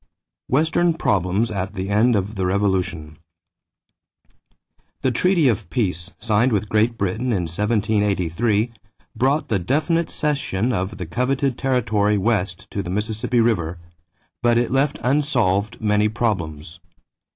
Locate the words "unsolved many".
15.03-16.09